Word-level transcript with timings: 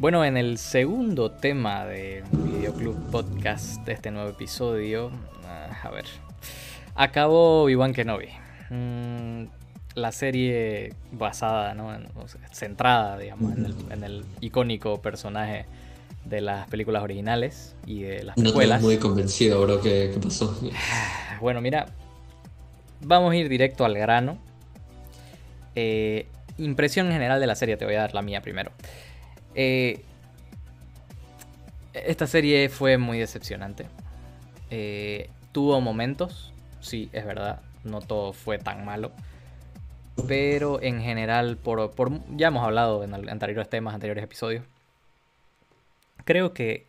Bueno, 0.00 0.24
en 0.24 0.38
el 0.38 0.56
segundo 0.56 1.30
tema 1.30 1.84
de 1.84 2.24
Videoclub 2.32 3.10
Podcast 3.10 3.84
de 3.84 3.92
este 3.92 4.10
nuevo 4.10 4.30
episodio, 4.30 5.10
ah, 5.44 5.68
a 5.82 5.90
ver, 5.90 6.06
acabó 6.94 7.68
Iván 7.68 7.92
Kenobi. 7.92 8.28
Mm, 8.70 9.44
la 9.96 10.10
serie 10.10 10.94
basada, 11.12 11.74
¿no? 11.74 11.92
centrada, 12.50 13.18
digamos, 13.18 13.52
en 13.90 14.02
el, 14.02 14.24
icónico 14.40 15.02
personaje 15.02 15.66
de 16.24 16.40
las 16.40 16.66
películas 16.70 17.02
originales 17.02 17.76
y 17.84 18.00
de 18.00 18.22
las 18.22 18.38
no 18.38 18.52
No 18.52 18.80
muy 18.80 18.96
convencido, 18.96 19.60
bro, 19.60 19.82
¿qué, 19.82 20.18
pasó? 20.22 20.58
Bueno, 21.42 21.60
mira, 21.60 21.88
vamos 23.02 23.32
a 23.32 23.36
ir 23.36 23.50
directo 23.50 23.84
al 23.84 23.98
grano. 23.98 24.38
Eh, 25.74 26.26
impresión 26.56 27.10
general 27.12 27.38
de 27.38 27.46
la 27.46 27.54
serie, 27.54 27.76
te 27.76 27.84
voy 27.84 27.96
a 27.96 28.00
dar 28.00 28.14
la 28.14 28.22
mía 28.22 28.40
primero. 28.40 28.72
Eh, 29.54 30.04
esta 31.92 32.26
serie 32.26 32.68
fue 32.68 32.98
muy 32.98 33.18
decepcionante. 33.18 33.86
Eh, 34.70 35.30
tuvo 35.52 35.80
momentos, 35.80 36.52
sí, 36.80 37.10
es 37.12 37.24
verdad, 37.24 37.60
no 37.84 38.00
todo 38.00 38.32
fue 38.32 38.58
tan 38.58 38.84
malo. 38.84 39.12
Pero 40.28 40.82
en 40.82 41.00
general, 41.00 41.56
por, 41.56 41.90
ya 42.36 42.48
hemos 42.48 42.64
hablado 42.64 43.02
en 43.04 43.14
anteriores 43.14 43.68
temas, 43.68 43.94
anteriores 43.94 44.22
episodios. 44.22 44.64
Creo 46.24 46.52
que 46.52 46.86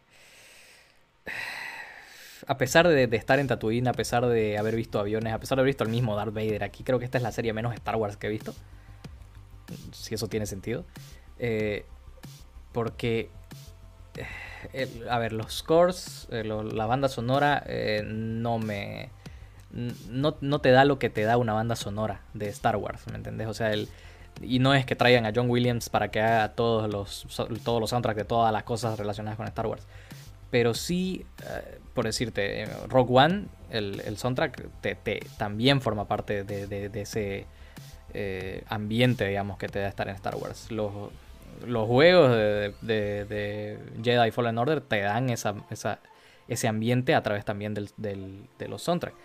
a 2.47 2.57
pesar 2.57 2.87
de, 2.87 3.07
de, 3.07 3.17
estar 3.17 3.39
en 3.39 3.47
Tatooine, 3.47 3.87
a 3.87 3.93
pesar 3.93 4.25
de 4.25 4.57
haber 4.57 4.75
visto 4.75 4.99
aviones, 4.99 5.33
a 5.33 5.39
pesar 5.39 5.55
de 5.55 5.61
haber 5.61 5.69
visto 5.69 5.83
el 5.83 5.89
mismo 5.89 6.15
Darth 6.15 6.33
Vader 6.33 6.63
aquí, 6.63 6.83
creo 6.83 6.99
que 6.99 7.05
esta 7.05 7.17
es 7.17 7.23
la 7.23 7.31
serie 7.31 7.53
menos 7.53 7.73
Star 7.75 7.95
Wars 7.95 8.17
que 8.17 8.27
he 8.27 8.29
visto. 8.29 8.53
Si 9.93 10.15
eso 10.15 10.27
tiene 10.27 10.45
sentido. 10.45 10.85
Eh, 11.39 11.85
porque, 12.71 13.29
eh, 14.73 15.05
a 15.09 15.19
ver, 15.19 15.33
los 15.33 15.53
scores, 15.53 16.27
eh, 16.31 16.43
la 16.43 16.85
banda 16.85 17.09
sonora, 17.09 17.63
eh, 17.65 18.03
no 18.05 18.59
me... 18.59 19.09
No, 20.09 20.59
te 20.59 20.71
da 20.71 20.83
lo 20.83 20.99
que 20.99 21.09
te 21.09 21.21
da 21.21 21.37
una 21.37 21.53
banda 21.53 21.77
sonora 21.77 22.21
de 22.33 22.49
Star 22.49 22.75
Wars, 22.75 23.07
¿me 23.09 23.15
entendés? 23.15 23.47
O 23.47 23.53
sea, 23.53 23.71
el, 23.71 23.87
y 24.41 24.59
no 24.59 24.73
es 24.73 24.85
que 24.85 24.97
traigan 24.97 25.25
a 25.25 25.31
John 25.33 25.49
Williams 25.49 25.87
para 25.87 26.11
que 26.11 26.19
haga 26.19 26.49
todos 26.49 26.91
los, 26.91 27.25
todos 27.63 27.79
los 27.79 27.89
soundtracks 27.89 28.17
de 28.17 28.25
todas 28.25 28.51
las 28.51 28.63
cosas 28.63 28.99
relacionadas 28.99 29.37
con 29.37 29.47
Star 29.47 29.67
Wars. 29.67 29.87
Pero 30.49 30.73
sí, 30.73 31.25
por 31.93 32.03
decirte, 32.03 32.67
Rock 32.89 33.11
One, 33.11 33.45
el, 33.69 34.17
soundtrack, 34.17 34.81
te, 34.81 35.21
también 35.37 35.79
forma 35.79 36.05
parte 36.05 36.43
de, 36.43 36.91
ese 36.93 37.47
ambiente, 38.67 39.25
digamos, 39.25 39.57
que 39.57 39.69
te 39.69 39.79
da 39.79 39.87
estar 39.87 40.09
en 40.09 40.15
Star 40.15 40.35
Wars. 40.35 40.69
Los, 40.69 40.91
los 41.65 41.87
juegos 41.87 42.31
de, 42.31 43.79
Jedi 44.03 44.31
Fallen 44.31 44.57
Order 44.57 44.81
te 44.81 45.01
dan 45.01 45.29
esa, 45.29 45.55
ese 46.47 46.67
ambiente 46.67 47.15
a 47.15 47.23
través 47.23 47.45
también 47.45 47.73
de 47.73 48.67
los 48.67 48.81
soundtracks. 48.81 49.17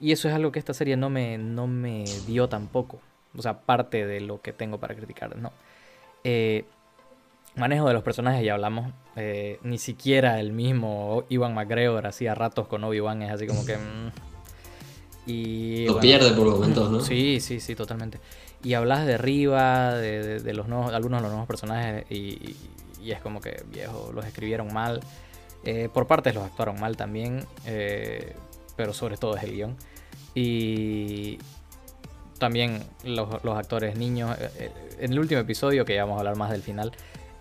Y 0.00 0.12
eso 0.12 0.28
es 0.28 0.34
algo 0.34 0.52
que 0.52 0.58
esta 0.58 0.74
serie 0.74 0.96
no 0.96 1.08
me, 1.08 1.38
no 1.38 1.66
me 1.66 2.04
dio 2.26 2.48
tampoco. 2.48 3.00
O 3.36 3.42
sea, 3.42 3.60
parte 3.60 4.06
de 4.06 4.20
lo 4.20 4.40
que 4.40 4.52
tengo 4.52 4.78
para 4.78 4.94
criticar, 4.94 5.36
¿no? 5.36 5.52
Eh, 6.24 6.64
manejo 7.56 7.88
de 7.88 7.94
los 7.94 8.02
personajes, 8.02 8.44
ya 8.44 8.54
hablamos. 8.54 8.92
Eh, 9.16 9.58
ni 9.62 9.78
siquiera 9.78 10.40
el 10.40 10.52
mismo 10.52 11.24
Iwan 11.28 11.54
McGregor 11.54 12.06
hacía 12.06 12.34
ratos 12.34 12.68
con 12.68 12.84
Obi-Wan, 12.84 13.22
es 13.22 13.32
así 13.32 13.46
como 13.46 13.64
que... 13.64 13.76
Mm, 13.76 14.10
y, 15.26 15.86
lo 15.86 16.00
pierde 16.00 16.32
por 16.32 16.48
momentos, 16.48 16.90
¿no? 16.90 17.00
Sí, 17.00 17.40
sí, 17.40 17.58
sí, 17.58 17.74
totalmente 17.74 18.18
y 18.64 18.72
hablas 18.74 19.06
de 19.06 19.18
Riva, 19.18 19.94
de, 19.94 20.52
los 20.54 20.66
nuevos, 20.68 20.92
algunos 20.92 21.20
de 21.20 21.22
los 21.22 21.30
nuevos 21.30 21.46
personajes 21.46 22.10
y, 22.10 22.56
es 23.04 23.20
como 23.20 23.40
que 23.42 23.62
viejo, 23.70 24.10
los 24.14 24.24
escribieron 24.24 24.72
mal. 24.72 25.00
Eh, 25.62 25.90
por 25.92 26.06
partes 26.06 26.34
los 26.34 26.44
actuaron 26.44 26.80
mal 26.80 26.96
también, 26.96 27.44
eh, 27.66 28.34
pero 28.76 28.94
sobre 28.94 29.18
todo 29.18 29.36
es 29.36 29.42
el 29.42 29.52
guion. 29.52 29.76
Y 30.34 31.38
también 32.38 32.82
los, 33.04 33.28
actores 33.54 33.96
niños. 33.98 34.34
Eh, 34.40 34.70
en 34.98 35.12
el 35.12 35.18
último 35.18 35.42
episodio, 35.42 35.84
que 35.84 35.94
ya 35.94 36.04
vamos 36.04 36.16
a 36.16 36.20
hablar 36.20 36.36
más 36.36 36.50
del 36.50 36.62
final, 36.62 36.92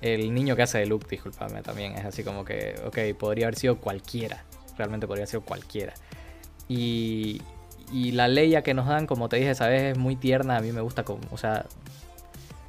el 0.01 0.33
niño 0.33 0.57
que 0.57 0.63
hace 0.63 0.79
de 0.79 0.85
Luke, 0.85 1.07
discúlpame, 1.09 1.61
también 1.61 1.93
es 1.93 2.03
así 2.03 2.25
como 2.25 2.43
que, 2.43 2.75
ok, 2.85 3.17
podría 3.17 3.45
haber 3.45 3.55
sido 3.55 3.77
cualquiera. 3.77 4.43
Realmente 4.77 5.07
podría 5.07 5.21
haber 5.21 5.29
sido 5.29 5.41
cualquiera. 5.41 5.93
Y, 6.67 7.41
y 7.93 8.11
la 8.11 8.27
Leia 8.27 8.63
que 8.63 8.73
nos 8.73 8.87
dan, 8.87 9.05
como 9.05 9.29
te 9.29 9.37
dije 9.37 9.51
esa 9.51 9.67
vez, 9.67 9.93
es 9.93 9.97
muy 9.97 10.15
tierna. 10.15 10.57
A 10.57 10.61
mí 10.61 10.71
me 10.71 10.81
gusta 10.81 11.03
como, 11.03 11.21
o 11.31 11.37
sea, 11.37 11.65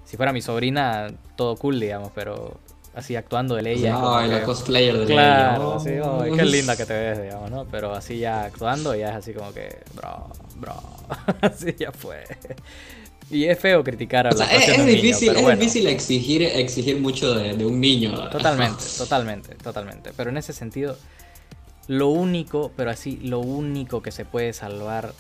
si 0.05 0.17
fuera 0.17 0.33
mi 0.33 0.43
sobrina, 0.43 1.09
todo 1.35 1.57
cool, 1.57 1.81
digamos, 1.81 2.13
pero 2.15 2.59
así 2.95 3.17
actuando 3.17 3.55
de 3.55 3.63
Leia. 3.63 3.97
Ay, 3.99 4.31
la 4.31 4.43
cosplayer 4.43 4.99
de 4.99 5.07
claro, 5.07 5.83
Leia. 5.83 6.03
Claro, 6.03 6.37
qué 6.37 6.45
linda 6.45 6.77
que 6.77 6.85
te 6.85 6.93
ves, 6.93 7.23
digamos, 7.23 7.51
¿no? 7.51 7.65
Pero 7.71 7.95
así 7.95 8.19
ya 8.19 8.45
actuando, 8.45 8.95
ya 8.95 9.11
es 9.11 9.17
así 9.17 9.33
como 9.33 9.53
que, 9.53 9.79
bro, 9.95 10.31
bro, 10.57 10.75
así 11.41 11.75
ya 11.79 11.91
fue. 11.91 12.25
Y 13.31 13.47
es 13.47 13.59
feo 13.59 13.83
criticar 13.83 14.27
a 14.27 14.31
o 14.31 14.37
sea, 14.37 14.47
es, 14.55 14.87
difícil, 14.87 15.35
es 15.35 15.59
difícil 15.59 15.87
exigir, 15.87 16.43
exigir 16.43 17.01
mucho 17.01 17.35
de, 17.35 17.55
de 17.55 17.65
un 17.65 17.81
niño. 17.81 18.29
Totalmente, 18.29 18.85
totalmente, 18.99 19.55
totalmente. 19.55 20.13
Pero 20.15 20.29
en 20.29 20.37
ese 20.37 20.53
sentido, 20.53 20.97
lo 21.89 22.09
único, 22.09 22.73
pero 22.77 22.91
así, 22.91 23.19
lo 23.19 23.41
único 23.41 24.03
que 24.03 24.11
se 24.11 24.25
puede 24.25 24.53
salvar, 24.53 25.13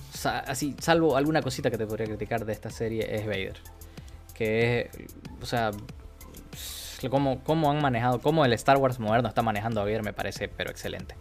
así, 0.46 0.74
salvo 0.78 1.16
alguna 1.16 1.42
cosita 1.42 1.70
que 1.70 1.78
te 1.78 1.86
podría 1.86 2.06
criticar 2.06 2.44
de 2.44 2.52
esta 2.52 2.70
serie, 2.70 3.14
es 3.16 3.26
Vader. 3.26 3.58
Que 4.34 4.90
es, 4.92 5.06
o 5.42 5.46
sea, 5.46 5.70
cómo, 7.08 7.42
cómo 7.44 7.70
han 7.70 7.80
manejado, 7.80 8.20
cómo 8.20 8.44
el 8.44 8.52
Star 8.54 8.78
Wars 8.78 8.98
moderno 8.98 9.28
está 9.28 9.42
manejando 9.42 9.80
a 9.80 9.84
Vader 9.84 10.02
me 10.02 10.12
parece, 10.12 10.48
pero 10.48 10.70
excelente. 10.70 11.14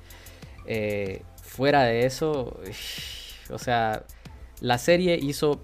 Eh, 0.66 1.24
fuera 1.42 1.84
de 1.84 2.06
eso, 2.06 2.60
o 3.50 3.60
sea, 3.60 4.04
la 4.62 4.78
serie 4.78 5.20
hizo 5.22 5.62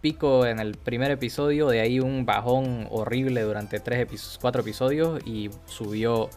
pico 0.00 0.46
en 0.46 0.58
el 0.58 0.76
primer 0.76 1.10
episodio, 1.12 1.68
de 1.68 1.80
ahí 1.80 2.00
un 2.00 2.26
bajón 2.26 2.88
horrible 2.90 3.42
durante 3.42 3.78
tres 3.80 4.38
cuatro 4.40 4.62
episodios 4.62 5.24
y 5.24 5.50
subió 5.66 6.28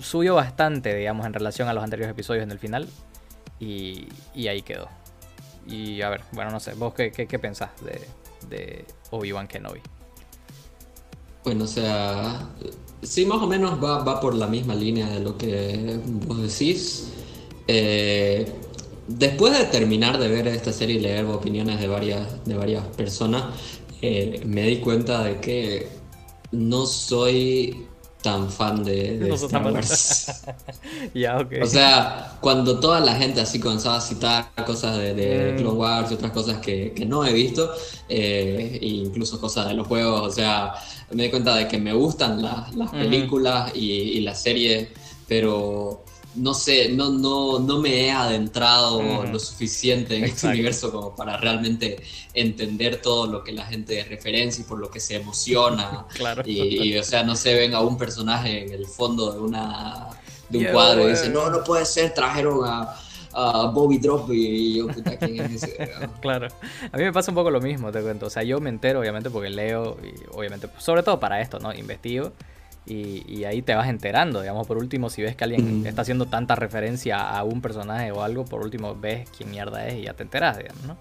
subió 0.00 0.34
bastante, 0.34 0.94
digamos, 0.94 1.26
en 1.26 1.32
relación 1.32 1.68
a 1.68 1.72
los 1.72 1.84
anteriores 1.84 2.12
episodios 2.12 2.44
en 2.44 2.50
el 2.50 2.58
final. 2.58 2.88
Y, 3.58 4.08
ahí 4.48 4.62
quedó. 4.62 4.88
Y 5.66 6.00
a 6.02 6.08
ver, 6.08 6.22
bueno, 6.32 6.50
no 6.50 6.60
sé, 6.60 6.74
vos 6.74 6.94
qué, 6.94 7.12
qué, 7.12 7.38
pensás 7.38 7.70
de, 7.84 8.00
de 8.48 8.84
Obi-Wan 9.10 9.46
Kenobi. 9.46 9.80
Bueno, 11.44 11.64
o 11.64 11.66
sea, 11.66 12.48
sí, 13.02 13.24
más 13.24 13.40
o 13.42 13.46
menos 13.46 13.82
va, 13.82 14.20
por 14.20 14.34
la 14.34 14.46
misma 14.46 14.74
línea 14.74 15.08
de 15.08 15.20
lo 15.20 15.36
que 15.36 16.00
vos 16.26 16.40
decís. 16.42 17.12
Eh, 17.66 18.50
después 19.06 19.56
de 19.56 19.64
terminar 19.66 20.18
de 20.18 20.28
ver 20.28 20.48
esta 20.48 20.72
serie 20.72 20.96
y 20.96 21.00
leer 21.00 21.24
opiniones 21.26 21.80
de 21.80 21.88
varias, 21.88 22.44
de 22.44 22.54
varias 22.54 22.86
personas, 22.88 23.44
eh, 24.02 24.42
me 24.46 24.66
di 24.66 24.78
cuenta 24.78 25.22
de 25.24 25.40
que 25.40 25.88
no 26.52 26.86
soy 26.86 27.86
tan 28.22 28.50
fan 28.50 28.84
de, 28.84 29.32
Star 29.34 29.72
Wars. 29.72 30.42
O 31.62 31.66
sea, 31.66 32.36
cuando 32.40 32.78
toda 32.80 33.00
la 33.00 33.14
gente 33.14 33.40
así 33.40 33.58
comenzaba 33.58 33.96
a 33.96 34.00
citar 34.00 34.50
cosas 34.66 34.98
de, 34.98 35.14
de 35.14 35.52
mm. 35.52 35.56
Clone 35.56 35.78
Wars 35.78 36.10
y 36.10 36.14
otras 36.14 36.32
cosas 36.32 36.58
que, 36.58 36.92
no 37.06 37.24
he 37.24 37.32
visto, 37.32 37.70
eh, 38.08 38.78
e 38.80 38.86
incluso 38.86 39.40
cosas 39.40 39.68
de 39.68 39.74
los 39.74 39.86
juegos, 39.86 40.20
o 40.20 40.30
sea, 40.30 40.74
me 41.12 41.24
di 41.24 41.30
cuenta 41.30 41.54
de 41.54 41.68
que 41.68 41.78
me 41.78 41.92
gustan 41.92 42.42
las 42.42 42.90
películas 42.90 43.72
y, 43.74 43.90
y 43.90 44.20
las 44.20 44.42
series, 44.42 44.88
pero 45.26 46.04
no 46.34 46.54
sé, 46.54 46.90
no, 46.90 47.10
no, 47.10 47.58
no 47.58 47.78
me 47.78 48.06
he 48.06 48.10
adentrado 48.10 49.02
lo 49.24 49.38
suficiente 49.38 50.16
en 50.16 50.24
este 50.24 50.46
universo 50.46 50.92
como 50.92 51.14
para 51.14 51.36
realmente 51.36 52.02
entender 52.34 53.02
todo 53.02 53.26
lo 53.26 53.42
que 53.42 53.52
la 53.52 53.66
gente 53.66 54.04
referencia 54.04 54.62
y 54.62 54.64
por 54.64 54.78
lo 54.78 54.90
que 54.90 55.00
se 55.00 55.16
emociona. 55.16 56.06
claro. 56.14 56.42
Y, 56.46 56.96
o 56.96 57.02
sea, 57.02 57.22
no 57.22 57.34
se 57.34 57.54
ven 57.54 57.74
a 57.74 57.80
un 57.80 57.98
personaje 57.98 58.64
en 58.64 58.72
el 58.72 58.86
fondo 58.86 59.32
de 59.32 59.40
una 59.40 60.08
de 60.48 60.58
un 60.58 60.64
cuadro 60.66 61.06
y 61.06 61.10
dicen, 61.10 61.32
no, 61.32 61.48
no 61.50 61.62
puede 61.64 61.84
ser, 61.84 62.12
trajeron 62.12 62.60
a, 62.64 62.96
Bobby 63.72 63.98
Drop 63.98 64.28
y 64.32 64.78
yo, 64.78 64.88
puta, 64.88 65.16
¿quién 65.16 65.40
es 65.40 65.62
ese? 65.62 65.90
claro. 66.20 66.48
A 66.90 66.96
mí 66.96 67.04
me 67.04 67.12
pasa 67.12 67.30
un 67.30 67.36
poco 67.36 67.48
lo 67.50 67.60
mismo, 67.60 67.92
te 67.92 68.02
cuento. 68.02 68.26
O 68.26 68.30
sea, 68.30 68.42
yo 68.42 68.60
me 68.60 68.70
entero, 68.70 68.98
obviamente, 68.98 69.30
porque 69.30 69.50
leo 69.50 69.96
y 70.02 70.36
obviamente, 70.36 70.68
sobre 70.78 71.04
todo 71.04 71.20
para 71.20 71.40
esto, 71.40 71.60
¿no? 71.60 71.72
Investigo. 71.72 72.32
Y, 72.92 73.44
ahí 73.44 73.62
te 73.62 73.74
vas 73.74 73.88
enterando, 73.88 74.40
digamos, 74.40 74.66
por 74.66 74.76
último, 74.76 75.10
si 75.10 75.22
ves 75.22 75.36
que 75.36 75.44
alguien 75.44 75.80
está 75.84 76.02
haciendo 76.02 76.26
tanta 76.26 76.56
referencia 76.56 77.20
a 77.20 77.44
un 77.44 77.62
personaje 77.62 78.10
o 78.10 78.22
algo, 78.24 78.44
por 78.44 78.62
último 78.62 78.96
ves 78.96 79.28
quién 79.36 79.50
mierda 79.50 79.86
es 79.86 79.94
y 79.94 80.02
ya 80.02 80.14
te 80.14 80.24
enteras, 80.24 80.58
digamos, 80.58 80.84
¿no? 80.84 80.96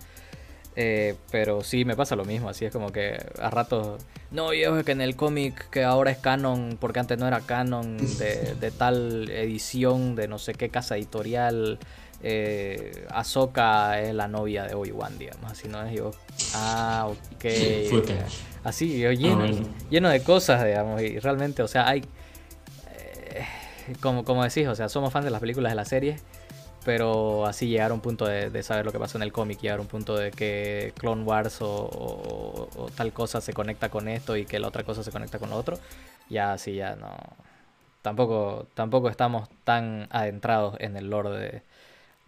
Eh, 0.75 1.15
pero 1.31 1.63
sí, 1.63 1.85
me 1.85 1.95
pasa 1.95 2.15
lo 2.15 2.25
mismo, 2.25 2.47
así 2.47 2.65
es 2.65 2.71
como 2.71 2.91
que 2.91 3.17
a 3.41 3.49
ratos, 3.49 4.01
no, 4.29 4.49
viejo, 4.51 4.83
que 4.83 4.91
en 4.91 5.01
el 5.01 5.15
cómic 5.15 5.69
que 5.71 5.83
ahora 5.83 6.11
es 6.11 6.19
canon, 6.19 6.77
porque 6.79 6.99
antes 6.99 7.17
no 7.17 7.27
era 7.27 7.41
canon, 7.41 8.17
de, 8.17 8.71
tal 8.77 9.29
edición, 9.29 10.15
de 10.15 10.27
no 10.27 10.37
sé 10.37 10.53
qué 10.53 10.69
casa 10.69 10.95
editorial, 10.95 11.79
eh, 12.21 13.07
Ahsoka 13.09 13.99
es 13.99 14.13
la 14.13 14.27
novia 14.27 14.63
de 14.65 14.75
Obi-Wan, 14.75 15.17
digamos, 15.17 15.51
así 15.51 15.67
no 15.67 15.83
es 15.83 15.91
yo. 15.93 16.11
Ah, 16.53 17.07
ok. 17.09 17.41
Fue 17.89 18.03
que- 18.05 18.48
Así, 18.63 18.97
lleno, 19.15 19.45
lleno 19.89 20.09
de 20.09 20.21
cosas, 20.23 20.65
digamos, 20.65 21.01
y 21.01 21.19
realmente, 21.19 21.63
o 21.63 21.67
sea, 21.67 21.87
hay... 21.87 22.03
eh, 22.95 23.45
como, 24.01 24.23
como 24.25 24.43
decís, 24.43 24.67
o 24.67 24.75
sea, 24.75 24.89
somos 24.89 25.11
fans 25.13 25.25
de 25.25 25.31
las 25.31 25.39
películas 25.39 25.71
de 25.71 25.75
las 25.75 25.87
series, 25.87 26.21
pero 26.85 27.45
así 27.45 27.67
llegar 27.67 27.91
a 27.91 27.93
un 27.93 28.01
punto 28.01 28.25
de, 28.25 28.49
de 28.49 28.63
saber 28.63 28.85
lo 28.85 28.91
que 28.91 28.99
pasó 28.99 29.17
en 29.17 29.23
el 29.23 29.31
cómic, 29.31 29.59
llegar 29.61 29.79
a 29.79 29.81
un 29.81 29.87
punto 29.87 30.15
de 30.17 30.31
que 30.31 30.93
Clone 30.97 31.23
Wars 31.23 31.61
o, 31.61 31.67
o- 31.69 32.69
o 32.75 32.89
tal 32.89 33.11
cosa 33.13 33.41
se 33.41 33.53
conecta 33.53 33.89
con 33.89 34.07
esto 34.07 34.35
y 34.37 34.45
que 34.45 34.59
la 34.59 34.67
otra 34.67 34.83
cosa 34.83 35.03
se 35.03 35.11
conecta 35.11 35.39
con 35.39 35.49
lo 35.49 35.55
otro, 35.57 35.77
ya 36.29 36.53
así 36.53 36.75
ya 36.75 36.95
no... 36.95 37.15
Tampoco, 38.01 38.65
tampoco 38.75 39.09
estamos 39.09 39.49
tan 39.65 40.07
adentrados 40.09 40.77
en 40.79 40.95
el 40.95 41.09
lore 41.09 41.31
de, 41.31 41.61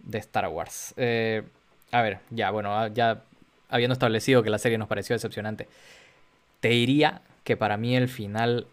de 0.00 0.18
Star 0.18 0.46
Wars. 0.48 0.92
Eh, 0.98 1.42
a 1.90 2.02
ver, 2.02 2.18
ya, 2.28 2.50
bueno, 2.50 2.78
ah, 2.78 2.88
ya 2.88 3.22
habiendo 3.70 3.94
establecido 3.94 4.42
que 4.42 4.50
la 4.50 4.58
serie 4.58 4.76
nos 4.76 4.86
pareció 4.86 5.14
decepcionante, 5.14 5.68
te 6.62 6.68
diría 6.68 7.22
que 7.44 7.58
para 7.58 7.76
mí 7.76 7.96
el 7.96 8.08
final 8.08 8.68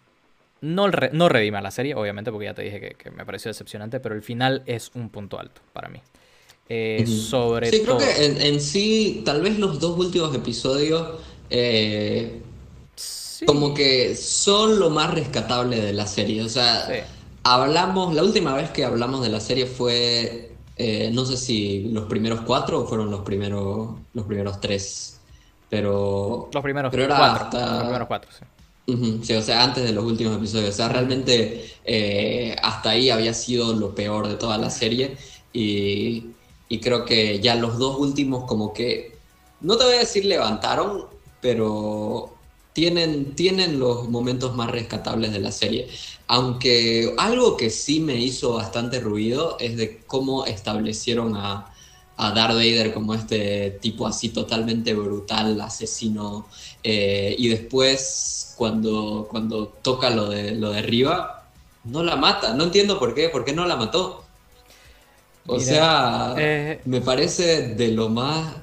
no, 0.61 0.87
re- 0.89 1.09
no 1.11 1.27
redime 1.27 1.57
a 1.57 1.61
la 1.61 1.71
serie, 1.71 1.95
obviamente, 1.95 2.31
porque 2.31 2.45
ya 2.45 2.53
te 2.53 2.61
dije 2.61 2.79
que, 2.79 2.91
que 2.91 3.11
me 3.11 3.25
pareció 3.25 3.49
decepcionante, 3.49 3.99
pero 3.99 4.13
el 4.15 4.21
final 4.21 4.61
es 4.67 4.91
un 4.93 5.09
punto 5.09 5.39
alto 5.39 5.61
para 5.73 5.89
mí. 5.89 5.99
Eh, 6.69 7.03
Ujú. 7.03 7.11
sobre 7.11 7.71
Sí, 7.71 7.81
creo 7.83 7.97
que 7.97 8.25
en, 8.25 8.41
en 8.41 8.61
sí, 8.61 9.23
tal 9.25 9.41
vez 9.41 9.57
los 9.57 9.79
dos 9.79 9.97
últimos 9.97 10.35
episodios 10.35 11.19
eh, 11.49 12.41
Sí. 12.95 13.45
como 13.45 13.73
que 13.73 14.15
son 14.15 14.79
lo 14.79 14.89
más 14.91 15.13
rescatable 15.13 15.81
de 15.81 15.93
la 15.93 16.05
serie. 16.05 16.43
O 16.43 16.49
sea, 16.49 16.85
Sí. 16.87 16.93
hablamos, 17.43 18.13
la 18.13 18.23
última 18.23 18.53
vez 18.55 18.69
que 18.69 18.83
hablamos 18.85 19.23
de 19.23 19.29
la 19.29 19.39
serie 19.39 19.65
fue, 19.65 20.51
eh, 20.75 21.09
no 21.13 21.25
sé 21.25 21.37
si 21.37 21.85
los 21.91 22.05
primeros 22.05 22.41
cuatro 22.41 22.81
o 22.81 22.87
fueron 22.87 23.09
los 23.09 23.21
primeros, 23.21 23.97
los 24.13 24.25
primeros 24.27 24.59
tres. 24.61 25.18
Pero, 25.69 26.49
Los 26.53 26.63
primeros 26.63 26.91
pero 26.91 27.03
era 27.03 27.17
cuatro. 27.17 27.43
hasta- 27.45 27.71
Los 27.73 27.83
primeros 27.83 28.07
cuatro, 28.07 28.31
sí. 28.31 28.45
Sí, 29.23 29.33
o 29.35 29.41
sea, 29.43 29.63
antes 29.63 29.83
de 29.83 29.91
los 29.91 30.03
últimos 30.03 30.37
episodios. 30.37 30.69
O 30.71 30.77
sea, 30.77 30.89
realmente 30.89 31.69
eh, 31.85 32.55
hasta 32.63 32.89
ahí 32.91 33.11
había 33.11 33.33
sido 33.35 33.73
lo 33.73 33.93
peor 33.93 34.27
de 34.27 34.35
toda 34.35 34.57
la 34.57 34.71
serie. 34.71 35.15
Y, 35.53 36.25
y 36.67 36.79
creo 36.79 37.05
que 37.05 37.39
ya 37.39 37.53
los 37.55 37.77
dos 37.77 37.99
últimos 37.99 38.45
como 38.45 38.73
que, 38.73 39.15
no 39.61 39.77
te 39.77 39.83
voy 39.85 39.93
a 39.95 39.99
decir 39.99 40.25
levantaron, 40.25 41.05
pero 41.39 42.33
tienen, 42.73 43.35
tienen 43.35 43.79
los 43.79 44.09
momentos 44.09 44.55
más 44.55 44.71
rescatables 44.71 45.31
de 45.33 45.39
la 45.39 45.51
serie. 45.51 45.87
Aunque 46.27 47.13
algo 47.17 47.57
que 47.57 47.69
sí 47.69 47.99
me 47.99 48.15
hizo 48.15 48.53
bastante 48.53 48.99
ruido 48.99 49.57
es 49.59 49.77
de 49.77 49.99
cómo 50.07 50.45
establecieron 50.45 51.35
a, 51.35 51.71
a 52.21 52.31
Darth 52.31 52.55
Vader 52.55 52.93
como 52.93 53.13
este 53.13 53.77
tipo 53.81 54.05
así 54.05 54.29
totalmente 54.29 54.93
brutal, 54.93 55.59
asesino, 55.61 56.47
eh, 56.83 57.33
y 57.37 57.47
después 57.47 58.53
cuando, 58.57 59.25
cuando 59.31 59.69
toca 59.69 60.09
lo 60.09 60.27
de, 60.27 60.51
lo 60.51 60.71
de 60.71 60.81
Riva, 60.81 61.45
no 61.85 62.03
la 62.03 62.17
mata, 62.17 62.53
no 62.53 62.65
entiendo 62.65 62.99
por 62.99 63.15
qué, 63.15 63.29
por 63.29 63.45
qué 63.45 63.53
no 63.53 63.65
la 63.65 63.77
mató. 63.77 64.25
O 65.47 65.53
Mira, 65.53 65.65
sea, 65.65 66.35
eh, 66.37 66.81
me 66.83 66.99
parece 66.99 67.69
de 67.69 67.87
lo 67.93 68.09
más, 68.09 68.53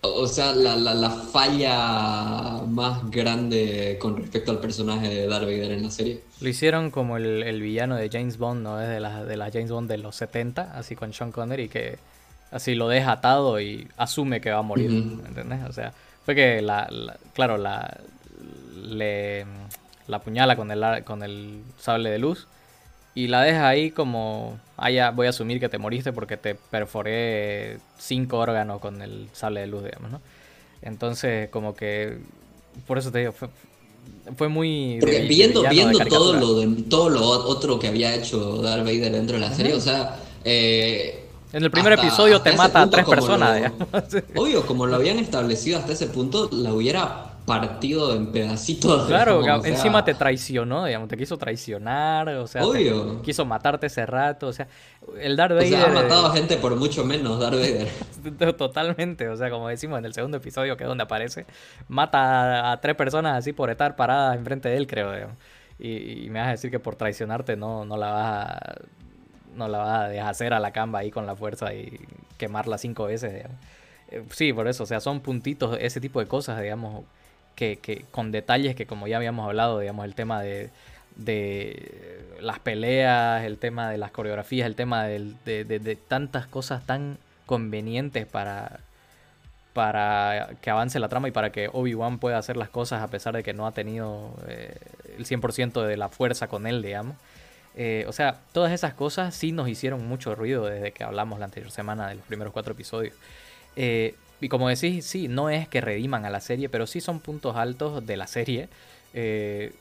o 0.00 0.26
sea, 0.26 0.52
la, 0.52 0.74
la, 0.74 0.92
la 0.92 1.10
falla 1.10 2.62
más 2.66 3.08
grande 3.12 3.96
con 4.00 4.16
respecto 4.16 4.50
al 4.50 4.58
personaje 4.58 5.08
de 5.08 5.28
Darth 5.28 5.44
Vader 5.44 5.70
en 5.70 5.84
la 5.84 5.90
serie. 5.92 6.20
Lo 6.40 6.48
hicieron 6.48 6.90
como 6.90 7.16
el, 7.16 7.44
el 7.44 7.62
villano 7.62 7.94
de 7.94 8.10
James 8.10 8.38
Bond, 8.38 8.64
¿no? 8.64 8.82
Es 8.82 8.88
de 8.88 8.98
las 8.98 9.24
de 9.24 9.36
las 9.36 9.52
James 9.52 9.70
Bond 9.70 9.88
de 9.88 9.98
los 9.98 10.16
70, 10.16 10.76
así 10.76 10.96
con 10.96 11.12
Sean 11.12 11.30
Connery, 11.30 11.68
que 11.68 12.10
así 12.50 12.74
lo 12.74 12.88
deja 12.88 13.12
atado 13.12 13.60
y 13.60 13.88
asume 13.96 14.40
que 14.40 14.50
va 14.50 14.58
a 14.58 14.62
morir, 14.62 14.90
Ujú. 14.90 15.22
¿entendés? 15.26 15.60
O 15.68 15.72
sea, 15.72 15.92
fue 16.24 16.34
que 16.34 16.62
la, 16.62 16.86
la- 16.90 17.16
claro, 17.34 17.58
la 17.58 17.98
le 18.84 19.44
la 20.08 20.16
apuñala 20.16 20.56
con 20.56 20.70
el 20.70 21.04
con 21.04 21.22
el 21.22 21.62
sable 21.78 22.10
de 22.10 22.18
luz 22.18 22.46
y 23.14 23.26
la 23.26 23.42
deja 23.42 23.68
ahí 23.68 23.90
como, 23.90 24.58
ah, 24.76 24.90
ya 24.90 25.10
voy 25.10 25.26
a 25.26 25.30
asumir 25.30 25.60
que 25.60 25.68
te 25.68 25.78
moriste 25.78 26.12
porque 26.12 26.36
te 26.36 26.54
perforé 26.54 27.78
cinco 27.98 28.38
órganos 28.38 28.80
con 28.80 29.02
el 29.02 29.28
sable 29.32 29.60
de 29.60 29.66
luz, 29.66 29.84
digamos, 29.84 30.10
¿no? 30.12 30.20
Entonces, 30.82 31.48
como 31.50 31.74
que, 31.74 32.18
por 32.86 32.98
eso 32.98 33.10
te 33.10 33.18
digo, 33.18 33.32
fue, 33.32 33.48
fue 34.36 34.48
muy... 34.48 34.98
Porque 35.00 35.20
de 35.20 35.26
viendo, 35.28 35.62
de 35.62 35.68
viendo 35.68 35.98
todo 36.06 36.32
lo 36.34 36.54
de, 36.60 36.82
todo 36.84 37.10
lo 37.10 37.20
otro 37.26 37.78
que 37.78 37.88
había 37.88 38.14
hecho 38.14 38.62
Darth 38.62 38.84
Vader 38.84 39.12
dentro 39.12 39.36
de 39.36 39.42
la 39.42 39.52
serie, 39.52 39.74
o 39.74 39.80
sea, 39.80 40.16
eh, 40.44 41.26
En 41.52 41.62
el 41.64 41.70
primer 41.70 41.92
hasta- 41.94 42.06
episodio 42.06 42.36
hasta 42.36 42.50
te 42.50 42.56
mata 42.56 42.82
a 42.82 42.90
tres 42.90 43.04
personas, 43.06 43.60
lo-. 44.34 44.42
Obvio, 44.42 44.66
como 44.66 44.86
lo 44.86 44.96
habían 44.96 45.18
establecido 45.18 45.78
hasta 45.78 45.92
ese 45.92 46.06
punto, 46.06 46.48
la 46.52 46.72
hubiera 46.72 47.26
partido 47.46 48.14
en 48.14 48.30
pedacitos. 48.30 49.06
Claro, 49.08 49.40
o 49.40 49.42
sea, 49.42 49.56
encima 49.64 50.04
te 50.04 50.14
traicionó, 50.14 50.84
digamos, 50.84 51.08
te 51.08 51.16
quiso 51.16 51.36
traicionar, 51.38 52.28
o 52.28 52.46
sea, 52.46 52.60
te 52.62 52.68
Obvio. 52.68 53.22
quiso 53.22 53.44
matarte 53.44 53.86
ese 53.88 54.06
rato, 54.06 54.48
o 54.48 54.52
sea, 54.52 54.68
el 55.18 55.36
Darth 55.36 55.52
O 55.52 55.54
Vader... 55.56 55.68
sea, 55.70 55.84
ha 55.86 55.88
matado 55.88 56.26
a 56.28 56.32
gente 56.32 56.56
por 56.58 56.76
mucho 56.76 57.04
menos 57.04 57.40
Darth 57.40 57.56
Vader. 57.56 58.56
Totalmente, 58.56 59.28
o 59.28 59.36
sea, 59.36 59.50
como 59.50 59.68
decimos 59.68 59.98
en 59.98 60.04
el 60.04 60.14
segundo 60.14 60.36
episodio, 60.36 60.76
que 60.76 60.84
es 60.84 60.88
donde 60.88 61.02
aparece, 61.02 61.46
mata 61.88 62.68
a, 62.68 62.72
a 62.72 62.80
tres 62.80 62.94
personas 62.94 63.36
así 63.38 63.52
por 63.52 63.70
estar 63.70 63.96
paradas 63.96 64.36
enfrente 64.36 64.68
de 64.68 64.76
él, 64.76 64.86
creo, 64.86 65.12
digamos. 65.12 65.36
Y, 65.78 66.26
y 66.26 66.30
me 66.30 66.38
vas 66.40 66.48
a 66.48 66.52
decir 66.52 66.70
que 66.70 66.78
por 66.78 66.94
traicionarte 66.94 67.56
no, 67.56 67.84
no 67.86 67.96
la 67.96 68.10
vas 68.10 68.26
a, 68.52 68.74
no 69.54 69.68
la 69.68 69.78
vas 69.78 70.00
a 70.04 70.08
deshacer 70.08 70.52
a 70.54 70.60
la 70.60 70.72
camba 70.72 71.00
ahí 71.00 71.10
con 71.10 71.26
la 71.26 71.36
fuerza 71.36 71.74
y 71.74 71.98
quemarla 72.38 72.78
cinco 72.78 73.06
veces. 73.06 73.44
Eh, 74.10 74.22
Sí, 74.32 74.52
por 74.52 74.66
eso, 74.68 74.84
o 74.84 74.86
sea, 74.86 75.00
son 75.00 75.20
puntitos, 75.20 75.76
ese 75.80 76.00
tipo 76.00 76.20
de 76.20 76.26
cosas, 76.26 76.60
digamos, 76.60 77.04
que, 77.54 77.78
que 77.78 78.04
con 78.10 78.32
detalles 78.32 78.74
que 78.74 78.86
como 78.86 79.06
ya 79.06 79.16
habíamos 79.18 79.46
hablado, 79.46 79.78
digamos, 79.80 80.04
el 80.04 80.14
tema 80.14 80.42
de, 80.42 80.70
de 81.16 82.24
las 82.40 82.58
peleas, 82.58 83.44
el 83.44 83.58
tema 83.58 83.90
de 83.90 83.98
las 83.98 84.10
coreografías, 84.10 84.66
el 84.66 84.74
tema 84.76 85.04
de, 85.04 85.34
de- 85.44 85.64
de 85.78 85.96
tantas 85.96 86.46
cosas 86.46 86.84
tan 86.86 87.18
convenientes 87.46 88.26
para, 88.26 88.80
para 89.72 90.50
que 90.60 90.70
avance 90.70 90.98
la 90.98 91.08
trama 91.08 91.28
y 91.28 91.30
para 91.30 91.50
que 91.52 91.68
Obi-Wan 91.72 92.18
pueda 92.18 92.38
hacer 92.38 92.56
las 92.56 92.68
cosas 92.70 93.02
a 93.02 93.08
pesar 93.08 93.34
de 93.34 93.42
que 93.42 93.52
no 93.54 93.66
ha 93.66 93.72
tenido 93.72 94.34
eh, 94.48 94.76
el 95.16 95.26
100% 95.26 95.82
de 95.82 95.96
la 95.96 96.08
fuerza 96.08 96.48
con 96.48 96.66
él, 96.66 96.82
digamos. 96.82 97.16
Eh, 97.76 98.04
o 98.08 98.12
sea, 98.12 98.40
todas 98.52 98.72
esas 98.72 98.94
cosas 98.94 99.34
sí 99.34 99.52
nos 99.52 99.68
hicieron 99.68 100.06
mucho 100.06 100.34
ruido 100.34 100.66
desde 100.66 100.92
que 100.92 101.04
hablamos 101.04 101.38
la 101.38 101.44
anterior 101.46 101.70
semana 101.70 102.08
de 102.08 102.16
los 102.16 102.24
primeros 102.24 102.52
cuatro 102.52 102.72
episodios. 102.72 103.14
Eh, 103.76 104.14
y 104.40 104.48
como 104.48 104.68
decís, 104.68 105.06
sí, 105.06 105.28
no 105.28 105.50
es 105.50 105.68
que 105.68 105.80
rediman 105.80 106.24
a 106.24 106.30
la 106.30 106.40
serie, 106.40 106.68
pero 106.68 106.86
sí 106.86 107.00
son 107.00 107.20
puntos 107.20 107.56
altos 107.56 108.04
de 108.04 108.16
la 108.16 108.26
serie. 108.26 108.68
eh, 109.14 109.74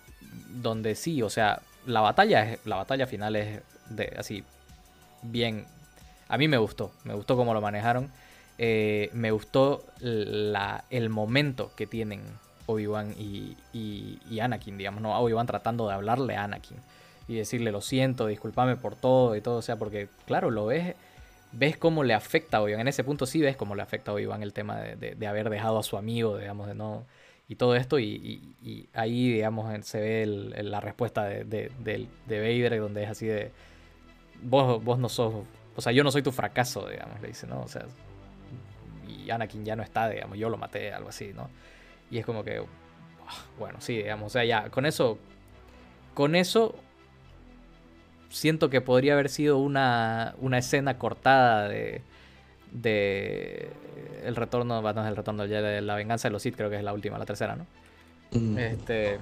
donde 0.50 0.96
sí, 0.96 1.22
o 1.24 1.30
sea, 1.30 1.62
la 1.86 2.02
batalla, 2.02 2.58
la 2.66 2.76
batalla 2.76 3.08
final 3.08 3.36
es 3.36 3.62
de, 3.90 4.14
así, 4.18 4.44
bien. 5.24 5.66
A 6.28 6.38
mí 6.38 6.48
me 6.48 6.58
gustó, 6.58 6.92
me 7.04 7.14
gustó 7.16 7.36
cómo 7.36 7.54
lo 7.54 7.62
manejaron. 7.62 8.12
me 8.58 9.32
gustó 9.32 9.86
el 10.02 11.10
momento 11.10 11.72
que 11.76 11.88
tienen 11.88 12.22
Obi-Wan 12.68 13.16
y, 13.18 13.58
y, 13.74 14.20
y 14.30 14.40
Anakin, 14.40 14.78
digamos, 14.78 15.02
¿no? 15.02 15.18
Obi-Wan 15.20 15.48
tratando 15.48 15.88
de 15.88 15.96
hablarle 15.96 16.36
a 16.36 16.44
Anakin 16.44 16.78
y 17.30 17.36
decirle 17.36 17.72
lo 17.72 17.80
siento, 17.80 18.26
discúlpame 18.26 18.76
por 18.76 18.96
todo 18.96 19.36
y 19.36 19.42
todo, 19.42 19.58
o 19.58 19.62
sea, 19.62 19.76
porque 19.76 20.10
claro, 20.26 20.50
lo 20.50 20.66
ves, 20.66 20.96
ves 21.52 21.78
cómo 21.78 22.04
le 22.04 22.16
afecta 22.16 22.58
a 22.58 22.62
Obi-Wan, 22.64 22.82
en 22.82 22.88
ese 22.88 23.04
punto 23.04 23.28
sí 23.28 23.40
ves 23.40 23.56
cómo 23.56 23.76
le 23.76 23.84
afecta 23.84 24.10
a 24.10 24.16
Obi-Wan 24.16 24.42
el 24.42 24.52
tema 24.52 24.80
de, 24.80 25.16
de- 25.16 25.28
haber 25.28 25.52
dejado 25.52 25.78
a 25.78 25.84
su 25.84 25.96
amigo, 25.96 26.40
digamos, 26.40 26.68
de 26.68 26.74
no, 26.74 27.06
y 27.48 27.56
todo 27.56 27.76
esto, 27.76 28.00
y, 28.00 28.90
ahí, 28.94 29.32
digamos, 29.32 29.86
se 29.86 30.00
ve 30.02 30.26
la 30.64 30.82
respuesta 30.82 31.24
de, 31.24 31.44
de, 31.44 32.08
Vader, 32.28 32.80
donde 32.80 33.04
es 33.04 33.10
así 33.12 33.28
de, 33.28 33.52
vos, 34.42 34.84
vos 34.84 34.98
no 34.98 35.08
sos, 35.08 35.46
o 35.76 35.82
sea, 35.82 35.92
yo 35.92 36.04
no 36.04 36.10
soy 36.12 36.24
tu 36.24 36.32
fracaso, 36.32 36.88
digamos, 36.90 37.22
le 37.22 37.28
dice, 37.28 37.46
¿no? 37.46 37.62
O 37.62 37.68
sea, 37.68 37.86
y 39.08 39.30
Anakin 39.30 39.64
ya 39.64 39.76
no 39.76 39.84
está, 39.84 40.10
digamos, 40.10 40.36
yo 40.36 40.50
lo 40.50 40.58
maté, 40.58 40.92
algo 40.94 41.10
así, 41.10 41.32
¿no? 41.36 41.48
Y 42.10 42.18
es 42.18 42.26
como 42.26 42.44
que, 42.44 42.64
bueno, 43.60 43.80
sí, 43.82 43.98
digamos, 43.98 44.28
o 44.28 44.30
sea, 44.32 44.46
ya, 44.46 44.72
con 44.72 44.88
eso, 44.88 45.20
con 46.16 46.36
eso, 46.36 46.74
siento 48.30 48.70
que 48.70 48.82
podría 48.82 49.14
haber 49.14 49.30
sido 49.30 49.58
una, 49.58 50.36
una 50.40 50.58
escena 50.58 50.98
cortada 50.98 51.68
de, 51.68 52.02
de 52.72 53.70
el 54.24 54.36
retorno, 54.36 54.82
no 54.82 54.90
es 54.90 55.08
el 55.08 55.16
retorno 55.16 55.46
Jedi, 55.46 55.62
de 55.62 55.82
la 55.82 55.96
venganza 55.96 56.28
de 56.28 56.34
los 56.34 56.42
Sith, 56.42 56.56
creo 56.56 56.70
que 56.70 56.78
es 56.78 56.84
la 56.84 56.94
última, 56.94 57.18
la 57.18 57.26
tercera, 57.26 57.56
¿no? 57.56 57.66
Mm. 58.32 58.58
Este. 58.58 59.20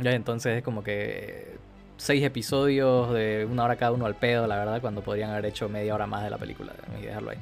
Ya, 0.00 0.12
entonces 0.12 0.58
es 0.58 0.64
como 0.64 0.82
que 0.82 1.56
seis 1.96 2.24
episodios 2.24 3.12
de 3.14 3.46
una 3.48 3.64
hora 3.64 3.76
cada 3.76 3.92
uno 3.92 4.06
al 4.06 4.16
pedo, 4.16 4.46
la 4.46 4.56
verdad, 4.56 4.80
cuando 4.80 5.02
podrían 5.02 5.30
haber 5.30 5.46
hecho 5.46 5.68
media 5.68 5.94
hora 5.94 6.06
más 6.06 6.24
de 6.24 6.30
la 6.30 6.38
película 6.38 6.72
y 7.00 7.06
dejarlo 7.06 7.30
ahí. 7.30 7.38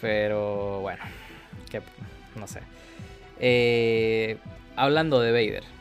Pero 0.00 0.80
bueno, 0.80 1.02
que 1.68 1.82
no 2.36 2.46
sé. 2.46 2.60
Eh, 3.40 4.38
hablando 4.76 5.20
de 5.20 5.32
Vader 5.32 5.75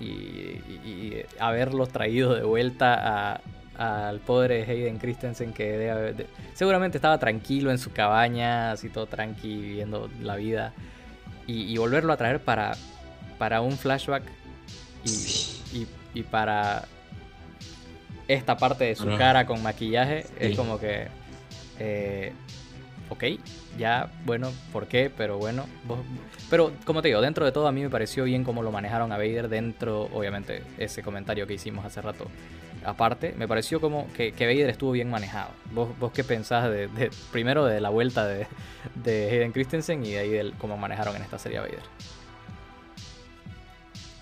y, 0.00 0.04
y- 0.04 0.80
y 0.84 1.24
haberlos 1.38 1.90
traído 1.90 2.34
de 2.34 2.42
vuelta 2.42 3.34
a, 3.34 4.08
al 4.08 4.20
pobre 4.20 4.62
Hayden 4.64 4.98
Christensen 4.98 5.52
que 5.52 6.14
seguramente 6.54 6.98
estaba 6.98 7.18
tranquilo 7.18 7.70
en 7.70 7.78
su 7.78 7.92
cabaña, 7.92 8.72
así 8.72 8.88
todo 8.88 9.06
tranqui, 9.06 9.56
viviendo 9.56 10.10
la 10.22 10.36
vida. 10.36 10.72
Y, 11.46 11.76
volverlo 11.78 12.12
a 12.12 12.16
traer 12.16 12.40
para, 12.40 12.72
para 13.38 13.60
un 13.60 13.72
flashback 13.72 14.22
y, 16.14 16.22
para 16.22 16.84
esta 18.28 18.56
parte 18.56 18.84
de 18.84 18.94
su 18.96 19.06
cara 19.18 19.46
con 19.46 19.62
maquillaje 19.62 20.26
es 20.38 20.56
como 20.56 20.78
que... 20.78 21.08
Eh, 21.78 22.32
ok, 23.10 23.24
ya, 23.78 24.10
bueno, 24.24 24.50
¿por 24.72 24.86
qué? 24.86 25.10
Pero 25.14 25.36
bueno, 25.38 25.66
pero 26.48 26.72
como 26.84 27.02
te 27.02 27.08
digo, 27.08 27.20
dentro 27.20 27.44
de 27.44 27.52
todo 27.52 27.66
a 27.66 27.72
mí 27.72 27.82
me 27.82 27.90
pareció 27.90 28.24
bien 28.24 28.44
cómo 28.44 28.62
lo 28.62 28.72
manejaron 28.72 29.12
a 29.12 29.18
Vader 29.18 29.48
dentro, 29.48 30.04
obviamente, 30.14 30.62
ese 30.78 31.02
comentario 31.02 31.46
que 31.46 31.54
hicimos 31.54 31.84
hace 31.84 32.00
rato. 32.00 32.26
Aparte, 32.84 33.34
me 33.36 33.46
pareció 33.46 33.80
como 33.80 34.10
que, 34.14 34.32
que 34.32 34.46
Vader 34.46 34.70
estuvo 34.70 34.92
bien 34.92 35.10
manejado. 35.10 35.50
¿Vos, 35.72 35.90
vos 35.98 36.12
qué 36.12 36.24
pensás 36.24 36.70
de, 36.70 36.88
primero 37.30 37.66
de 37.66 37.80
la 37.80 37.90
vuelta 37.90 38.26
de, 38.26 38.46
de 38.94 39.30
Hayden 39.30 39.52
Christensen 39.52 40.04
y 40.04 40.12
de 40.12 40.18
ahí 40.18 40.30
de 40.30 40.52
cómo 40.58 40.78
manejaron 40.78 41.14
en 41.16 41.22
esta 41.22 41.38
serie 41.38 41.58
a 41.58 41.62
Vader? 41.62 41.82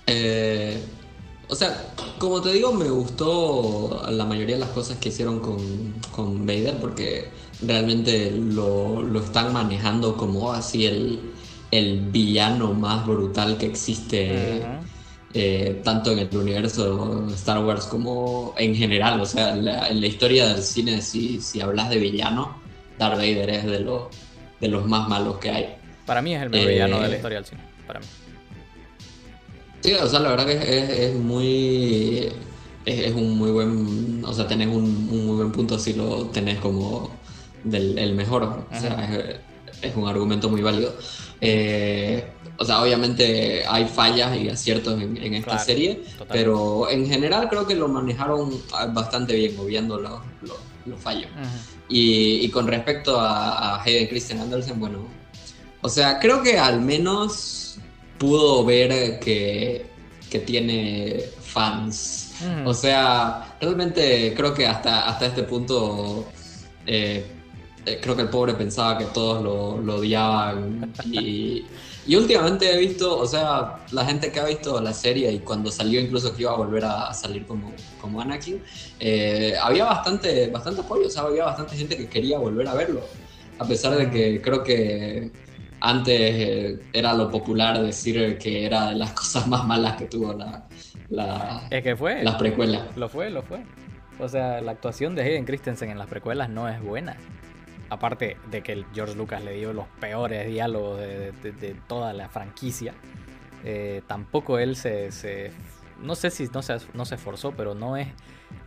Eh, 0.09 0.83
o 1.49 1.55
sea, 1.55 1.95
como 2.19 2.41
te 2.43 2.53
digo, 2.53 2.73
me 2.73 2.89
gustó 2.89 4.03
la 4.11 4.25
mayoría 4.25 4.57
de 4.57 4.61
las 4.61 4.71
cosas 4.71 4.99
que 4.99 5.11
hicieron 5.11 5.39
con, 5.41 5.95
con 6.11 6.47
Vader 6.47 6.79
porque 6.81 7.29
realmente 7.67 8.31
lo, 8.31 9.03
lo, 9.03 9.21
están 9.21 9.53
manejando 9.53 10.17
como 10.17 10.53
así 10.53 10.87
el, 10.87 11.21
el, 11.71 12.01
villano 12.01 12.73
más 12.73 13.07
brutal 13.07 13.57
que 13.59 13.67
existe. 13.67 14.63
Eh, 15.35 15.83
tanto 15.85 16.11
en 16.13 16.21
el 16.21 16.35
universo 16.35 17.29
Star 17.35 17.63
Wars 17.63 17.85
como 17.85 18.55
en 18.57 18.75
general. 18.75 19.21
O 19.21 19.27
sea, 19.27 19.55
en 19.55 19.65
la 20.01 20.07
historia 20.07 20.49
del 20.49 20.63
cine, 20.63 21.03
si, 21.03 21.41
si 21.41 21.61
hablas 21.61 21.91
de 21.91 21.99
villano, 21.99 22.57
Darth 22.99 23.17
Vader 23.17 23.51
es 23.51 23.67
de, 23.67 23.81
los 23.81 24.05
de 24.61 24.69
los 24.69 24.87
más 24.87 25.09
malos 25.09 25.39
que 25.39 25.51
hay. 25.51 25.75
Para 26.07 26.23
mí 26.23 26.35
es 26.35 26.43
el 26.43 26.51
mejor 26.51 26.69
villano 26.69 27.01
de 27.01 27.09
la 27.09 27.15
eh, 27.15 27.17
historia 27.17 27.39
del 27.39 27.45
cine. 27.45 27.61
Para 27.87 28.01
mí. 28.01 28.07
Sí, 29.81 29.93
o 29.93 30.07
sea, 30.09 30.21
la 30.21 30.31
verdad 30.31 30.47
que 30.47 31.05
es, 31.07 31.15
muy. 31.15 32.29
Es, 32.85 33.13
un 33.13 33.39
muy 33.39 33.51
buen. 33.51 34.25
O 34.25 34.33
sea, 34.33 34.47
tenés 34.47 34.69
un, 34.69 35.07
muy 35.07 35.37
buen 35.37 35.53
punto 35.53 35.79
si 35.79 35.93
lo 35.93 36.27
tenés 36.27 36.59
como 36.59 37.11
del 37.65 37.99
el 37.99 38.15
mejor. 38.15 38.43
O 38.43 38.67
sea, 38.79 39.09
es, 39.83 39.95
un 39.97 40.09
argumento 40.09 40.49
muy 40.49 40.63
válido. 40.63 40.95
Eh, 41.41 42.25
o 42.57 42.65
sea, 42.65 42.83
obviamente 42.83 43.65
hay 43.69 43.87
fallas 43.87 44.37
y 44.37 44.49
aciertos 44.49 45.01
en, 45.01 45.35
esta 45.35 45.59
serie, 45.59 46.03
pero 46.29 46.91
en 46.91 47.07
general 47.07 47.49
creo 47.49 47.67
que 47.67 47.77
lo 47.77 47.87
manejaron 47.87 48.51
bastante 48.93 49.37
bien, 49.37 49.57
moviendo 49.57 50.01
los, 50.01 50.21
los, 50.43 51.01
fallos. 51.01 51.31
y, 51.89 52.49
con 52.51 52.67
respecto 52.67 53.21
a, 53.21 53.77
a 53.77 53.83
Hayden 53.83 54.09
Christian 54.09 54.41
Andersen, 54.41 54.81
bueno, 54.81 55.07
o 55.81 55.89
sea, 55.89 56.19
creo 56.19 56.43
que 56.43 56.59
al 56.59 56.81
menos 56.81 57.79
pudo 58.19 58.65
ver 58.65 59.21
que, 59.21 59.87
que 60.29 60.39
tiene 60.41 61.25
fans. 61.43 62.33
O 62.65 62.75
sea, 62.75 63.57
realmente 63.61 64.33
creo 64.37 64.55
que 64.55 64.67
hasta, 64.67 65.09
hasta 65.09 65.27
este 65.27 65.43
punto 65.43 66.27
eh, 66.87 67.25
eh, 67.87 67.99
creo 68.01 68.17
que 68.17 68.23
el 68.23 68.29
pobre 68.29 68.55
pensaba 68.55 68.99
que 68.99 69.07
todos 69.07 69.43
lo, 69.43 69.81
lo 69.81 69.97
odiaban. 69.97 70.93
Y, 71.05 71.65
y, 72.07 72.17
últimamente 72.17 72.73
he 72.73 72.79
visto, 72.79 73.19
o 73.19 73.27
sea, 73.27 73.85
la 73.93 74.05
gente 74.05 74.31
que 74.33 74.41
ha 74.41 74.45
visto 74.45 74.81
la 74.81 74.93
serie 74.93 75.31
y 75.33 75.39
cuando 75.41 75.71
salió 75.71 76.01
incluso 76.01 76.35
que 76.35 76.43
iba 76.43 76.53
a 76.53 76.57
volver 76.57 76.85
a 76.85 77.13
salir 77.15 77.47
como, 77.47 77.73
como 78.01 78.21
Anakin, 78.21 78.63
eh, 79.01 79.55
había 79.63 79.85
bastante, 79.85 80.49
bastante 80.49 80.81
apoyo, 80.81 81.07
o 81.07 81.11
sea, 81.11 81.23
había 81.23 81.45
bastante 81.45 81.77
gente 81.77 81.97
que 81.97 82.09
quería 82.09 82.39
volver 82.39 82.69
a 82.69 82.75
verlo. 82.75 83.01
A 83.59 83.65
pesar 83.67 83.97
de 83.97 84.11
que 84.11 84.41
creo 84.41 84.63
que 84.63 85.31
antes 85.81 86.19
eh, 86.19 86.81
era 86.93 87.15
lo 87.15 87.31
popular 87.31 87.81
decir 87.83 88.39
que 88.39 88.67
era 88.67 88.91
de 88.91 88.97
las 88.97 89.13
cosas 89.15 89.47
más 89.47 89.65
malas 89.65 89.97
que 89.97 90.07
tuvo 90.07 90.33
la, 90.33 90.67
la 91.09 91.67
es 91.71 91.83
que 91.83 91.97
fue 91.97 92.23
las 92.23 92.35
precuelas. 92.37 92.97
Lo 92.97 93.09
fue, 93.09 93.31
lo 93.31 93.43
fue. 93.43 93.61
O 94.21 94.29
sea, 94.29 94.61
la 94.61 94.73
actuación 94.73 95.15
de 95.15 95.23
Hayden 95.23 95.45
Christensen 95.45 95.91
en 95.91 95.99
las 95.99 96.09
precuelas 96.09 96.51
no 96.51 96.69
es 96.69 96.83
buena. 96.83 97.17
Aparte 97.91 98.37
de 98.51 98.63
que 98.63 98.85
George 98.95 99.15
Lucas 99.15 99.43
le 99.43 99.55
dio 99.55 99.73
los 99.73 99.87
peores 100.01 100.47
diálogos 100.47 100.99
de, 100.99 101.77
toda 101.87 102.13
la 102.13 102.29
franquicia, 102.29 102.95
eh, 103.65 104.03
tampoco 104.07 104.59
él 104.59 104.77
se, 104.77 105.53
No 106.03 106.15
sé 106.15 106.31
si 106.31 106.49
no 106.53 106.63
se, 106.63 106.77
no 106.95 107.05
se 107.05 107.15
esforzó, 107.15 107.53
pero 107.53 107.75
no 107.75 107.97
es, 107.97 108.09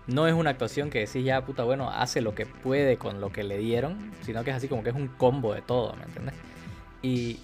no 0.07 0.27
es 0.27 0.33
una 0.33 0.49
actuación 0.49 0.89
que 0.89 0.99
decís 0.99 1.23
ya, 1.23 1.45
puta, 1.45 1.63
bueno, 1.63 1.89
hace 1.89 2.21
lo 2.21 2.33
que 2.33 2.45
puede 2.45 2.97
con 2.97 3.21
lo 3.21 3.31
que 3.31 3.43
le 3.43 3.57
dieron, 3.57 4.11
sino 4.21 4.43
que 4.43 4.49
es 4.49 4.57
así 4.57 4.67
como 4.67 4.83
que 4.83 4.89
es 4.89 4.95
un 4.95 5.07
combo 5.07 5.53
de 5.53 5.61
todo, 5.61 5.93
¿me 5.93 6.03
entiendes? 6.03 6.35
Y, 7.01 7.39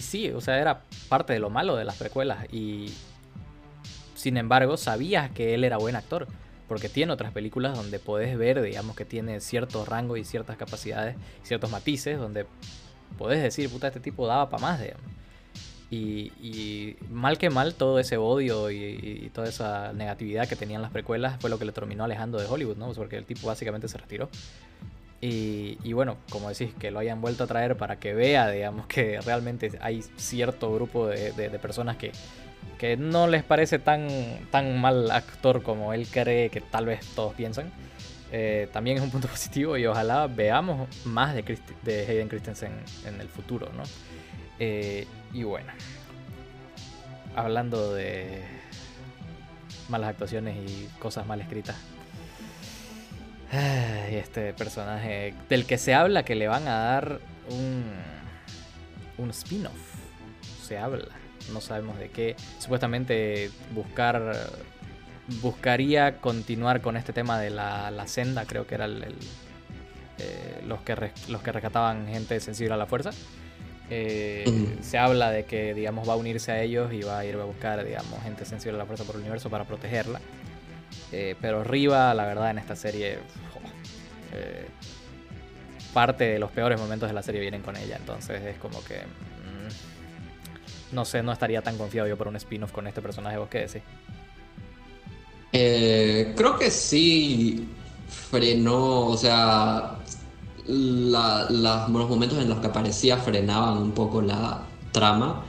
sí, 0.00 0.30
o 0.30 0.40
sea, 0.40 0.58
era 0.58 0.82
parte 1.08 1.32
de 1.32 1.38
lo 1.38 1.50
malo 1.50 1.76
de 1.76 1.84
las 1.84 1.96
precuelas. 1.96 2.46
Y 2.52 2.92
sin 4.14 4.36
embargo, 4.36 4.76
sabías 4.76 5.30
que 5.30 5.54
él 5.54 5.64
era 5.64 5.78
buen 5.78 5.96
actor. 5.96 6.26
Porque 6.72 6.88
tiene 6.88 7.12
otras 7.12 7.32
películas 7.32 7.76
donde 7.76 7.98
podés 7.98 8.38
ver, 8.38 8.62
digamos, 8.62 8.96
que 8.96 9.04
tiene 9.04 9.40
cierto 9.40 9.84
rango 9.84 10.16
y 10.16 10.24
ciertas 10.24 10.56
capacidades, 10.56 11.16
ciertos 11.42 11.70
matices, 11.70 12.18
donde 12.18 12.46
podés 13.18 13.42
decir, 13.42 13.68
puta, 13.68 13.88
este 13.88 14.00
tipo 14.00 14.26
daba 14.26 14.48
para 14.48 14.62
más, 14.62 14.80
digamos. 14.80 15.04
Y, 15.90 16.96
mal 17.10 17.36
que 17.36 17.50
mal, 17.50 17.74
todo 17.74 17.98
ese 17.98 18.16
odio 18.16 18.70
y, 18.70 19.30
toda 19.34 19.50
esa 19.50 19.92
negatividad 19.92 20.48
que 20.48 20.56
tenían 20.56 20.80
las 20.80 20.92
precuelas 20.92 21.38
fue 21.42 21.50
lo 21.50 21.58
que 21.58 21.66
le 21.66 21.72
terminó 21.72 22.04
alejando 22.04 22.38
de 22.38 22.46
Hollywood, 22.46 22.78
¿no? 22.78 22.90
Porque 22.94 23.18
el 23.18 23.26
tipo 23.26 23.48
básicamente 23.48 23.86
se 23.86 23.98
retiró. 23.98 24.30
Y, 25.20 25.92
bueno, 25.92 26.16
como 26.30 26.48
decís, 26.48 26.70
que 26.78 26.90
lo 26.90 27.00
hayan 27.00 27.20
vuelto 27.20 27.44
a 27.44 27.46
traer 27.46 27.76
para 27.76 27.96
que 28.00 28.14
vea, 28.14 28.48
digamos, 28.48 28.86
que 28.88 29.20
realmente 29.20 29.78
hay 29.82 30.02
cierto 30.16 30.72
grupo 30.72 31.06
de, 31.08 31.50
personas 31.60 31.98
que, 31.98 32.12
que, 32.78 32.96
no 32.96 33.26
les 33.26 33.42
parece 33.42 33.78
tan, 33.78 34.08
tan 34.50 34.80
mal 34.80 35.10
actor 35.10 35.62
como 35.62 35.92
él 35.92 36.06
cree 36.08 36.50
que 36.50 36.60
tal 36.60 36.86
vez 36.86 37.06
todos 37.14 37.34
piensan. 37.34 37.70
Eh, 38.32 38.68
también 38.72 38.96
es 38.96 39.02
un 39.02 39.10
punto 39.10 39.28
positivo 39.30 39.76
y 39.76 39.86
ojalá 39.86 40.26
veamos 40.26 40.88
más 41.04 41.34
de, 41.34 41.58
de 41.82 42.06
Hayden 42.06 42.28
Christensen 42.28 42.72
en 43.06 43.20
el 43.20 43.28
futuro, 43.28 43.70
¿no? 43.76 43.82
Eh, 44.58 45.06
y 45.32 45.42
bueno, 45.42 45.72
hablando 47.34 47.94
de 47.94 48.42
malas 49.88 50.10
actuaciones 50.10 50.56
y 50.70 50.88
cosas 50.98 51.26
mal 51.26 51.40
escritas, 51.40 51.76
y 53.52 54.14
este 54.14 54.54
personaje 54.54 55.34
del 55.48 55.66
que 55.66 55.76
se 55.76 55.94
habla 55.94 56.24
que 56.24 56.34
le 56.34 56.48
van 56.48 56.66
a 56.68 56.78
dar 56.78 57.20
un, 57.50 57.84
un 59.18 59.30
spin-off. 59.30 59.74
Se 60.62 60.78
habla. 60.78 61.21
No 61.52 61.60
sabemos 61.60 61.98
de 61.98 62.10
qué. 62.10 62.36
Supuestamente 62.58 63.50
buscar. 63.74 64.36
Buscaría 65.40 66.18
continuar 66.18 66.80
con 66.80 66.96
este 66.96 67.12
tema 67.12 67.38
de 67.38 67.50
la, 67.50 68.04
senda. 68.06 68.44
Creo 68.44 68.66
que 68.66 68.74
era 68.74 68.86
el, 68.86 69.02
eh, 70.18 70.62
los, 70.66 70.82
que 70.82 71.12
los 71.28 71.42
que 71.42 71.52
rescataban 71.52 72.08
gente 72.08 72.38
sensible 72.40 72.74
a 72.74 72.76
la 72.76 72.86
fuerza. 72.86 73.10
Eh, 73.90 74.44
se 74.80 74.98
habla 74.98 75.30
de 75.30 75.44
que 75.44 75.74
digamos 75.74 76.08
va 76.08 76.14
a 76.14 76.16
unirse 76.16 76.52
a 76.52 76.62
ellos 76.62 76.92
y 76.92 77.02
va 77.02 77.18
a 77.18 77.24
ir 77.24 77.34
a 77.34 77.44
buscar 77.44 77.84
digamos 77.84 78.22
gente 78.22 78.44
sensible 78.44 78.76
a 78.76 78.78
la 78.78 78.86
fuerza 78.86 79.04
por 79.04 79.16
el 79.16 79.20
universo 79.20 79.50
para 79.50 79.64
protegerla 79.64 80.20
eh, 81.10 81.36
pero 81.40 81.62
Riva, 81.62 82.14
la 82.14 82.24
verdad, 82.24 82.50
en 82.50 82.58
esta 82.58 82.74
serie, 82.74 83.18
parte 85.92 86.24
de 86.24 86.38
los 86.38 86.50
peores 86.50 86.80
momentos 86.80 87.08
de 87.08 87.14
la 87.14 87.22
serie 87.22 87.40
vienen 87.40 87.62
con 87.62 87.76
ella. 87.76 87.96
Entonces 87.96 88.42
es 88.42 88.56
como 88.58 88.82
que. 88.84 89.00
No 90.92 91.04
sé, 91.04 91.22
no 91.22 91.32
estaría 91.32 91.62
tan 91.62 91.76
confiado 91.78 92.08
yo 92.08 92.16
por 92.16 92.28
un 92.28 92.36
spin-off 92.36 92.72
con 92.72 92.86
este 92.86 93.02
personaje. 93.02 93.38
¿Vos 93.38 93.48
qué 93.48 93.60
decís? 93.60 93.82
Eh, 95.52 96.32
creo 96.36 96.58
que 96.58 96.70
sí 96.70 97.68
frenó, 98.30 99.06
o 99.06 99.16
sea, 99.16 99.98
los 100.66 102.08
momentos 102.08 102.38
en 102.38 102.48
los 102.48 102.60
que 102.60 102.66
aparecía 102.66 103.16
frenaban 103.16 103.78
un 103.78 103.92
poco 103.92 104.22
la 104.22 104.62
trama 104.92 105.44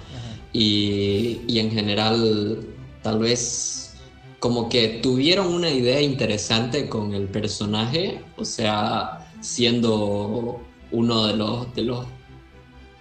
y, 0.51 1.41
y 1.47 1.59
en 1.59 1.71
general 1.71 2.65
tal 3.01 3.19
vez 3.19 3.95
como 4.39 4.67
que 4.67 4.99
tuvieron 5.01 5.53
una 5.53 5.69
idea 5.69 6.01
interesante 6.01 6.89
con 6.89 7.13
el 7.13 7.27
personaje, 7.27 8.21
o 8.35 8.43
sea, 8.43 9.25
siendo 9.39 10.59
uno 10.91 11.27
de 11.27 11.37
los, 11.37 11.73
de 11.75 11.83
los 11.83 12.05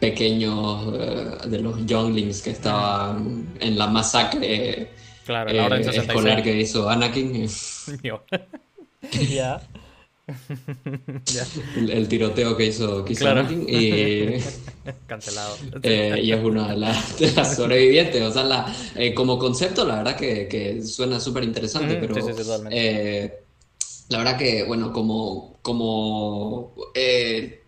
pequeños, 0.03 0.95
eh, 0.99 1.49
de 1.49 1.59
los 1.61 1.87
younglings 1.87 2.43
que 2.43 2.51
estaban 2.51 3.55
en 3.61 3.79
la 3.79 3.87
masacre 3.87 4.91
claro, 5.25 5.53
la 5.53 5.79
eh, 5.79 5.91
escolar 5.97 6.43
que 6.43 6.61
hizo 6.61 6.91
Anakin. 6.91 7.47
ya. 9.31 9.63
el, 11.77 12.09
tiroteo 12.09 12.57
que 12.57 12.67
hizo, 12.67 13.05
que 13.05 13.13
y, 13.13 14.43
Cancelado. 15.07 15.57
Eh, 15.83 16.21
y 16.23 16.33
es 16.33 16.43
una 16.43 16.69
de, 16.69 16.77
las 16.77 17.57
sobrevivientes. 17.57 18.23
O 18.23 18.33
sea, 18.33 18.43
la, 18.43 18.75
eh, 18.97 19.15
como 19.15 19.39
concepto, 19.39 19.85
la 19.85 19.99
verdad 19.99 20.17
que, 20.17 20.49
que 20.49 20.83
suena 20.83 21.21
súper 21.21 21.45
interesante, 21.45 21.97
pero 21.97 22.15
eh, 22.71 23.45
La 24.09 24.19
verdad 24.19 24.37
que, 24.37 24.65
bueno, 24.65 24.93
como, 24.93 25.59
como 25.63 26.75
eh, 26.95 27.62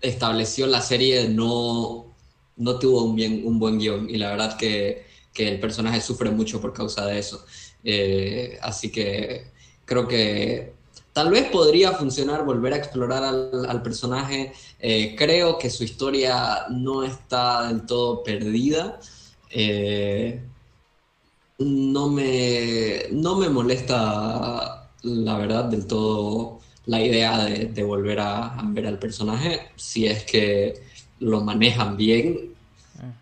estableció 0.00 0.66
la 0.66 0.80
serie, 0.80 1.28
no, 1.28 2.14
no 2.56 2.78
tuvo 2.78 3.04
un, 3.04 3.16
bien, 3.16 3.42
un 3.44 3.58
buen 3.58 3.78
guion 3.78 4.08
y 4.08 4.16
la 4.16 4.30
verdad 4.30 4.56
que, 4.56 5.06
que 5.32 5.48
el 5.48 5.60
personaje 5.60 6.00
sufre 6.00 6.30
mucho 6.30 6.60
por 6.60 6.72
causa 6.72 7.06
de 7.06 7.18
eso. 7.18 7.44
Eh, 7.84 8.58
así 8.62 8.90
que 8.90 9.52
creo 9.84 10.06
que 10.08 10.74
tal 11.12 11.30
vez 11.30 11.48
podría 11.50 11.92
funcionar 11.92 12.44
volver 12.44 12.72
a 12.74 12.76
explorar 12.76 13.22
al, 13.24 13.82
personaje. 13.82 14.52
Eh, 14.80 15.14
creo 15.16 15.58
que 15.58 15.70
su 15.70 15.84
historia 15.84 16.66
no 16.70 17.04
está 17.04 17.68
del 17.68 17.86
todo 17.86 18.22
perdida. 18.22 19.00
no, 21.58 22.08
me, 22.08 23.02
no 23.10 23.36
me 23.36 23.48
molesta 23.48 24.90
la 25.02 25.38
verdad, 25.38 25.64
del 25.64 25.86
todo 25.86 26.60
la 26.88 27.02
idea 27.02 27.44
de, 27.44 27.82
volver 27.82 28.18
a, 28.18 28.56
ver 28.64 28.86
al 28.86 28.98
personaje, 28.98 29.60
si 29.76 30.06
es 30.06 30.24
que 30.24 30.72
lo 31.20 31.42
manejan 31.42 31.98
bien, 31.98 32.54
ah. 32.98 33.12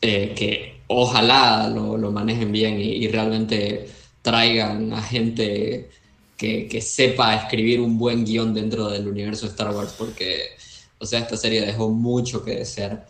eh, 0.00 0.34
que 0.34 0.80
ojalá 0.88 1.68
lo, 1.68 2.10
manejen 2.10 2.50
bien 2.50 2.80
y, 2.80 3.06
realmente 3.06 3.88
traigan 4.22 4.92
a 4.92 5.00
gente 5.00 5.88
que, 6.36 6.80
sepa 6.80 7.36
escribir 7.36 7.80
un 7.80 7.96
buen 7.96 8.24
guion 8.24 8.52
dentro 8.52 8.88
del 8.88 9.06
universo 9.06 9.46
de 9.46 9.52
Star 9.52 9.72
Wars, 9.72 9.94
porque, 9.96 10.56
o 10.98 11.06
sea, 11.06 11.20
esta 11.20 11.36
serie 11.36 11.60
dejó 11.60 11.90
mucho 11.90 12.44
que 12.44 12.56
desear. 12.56 13.06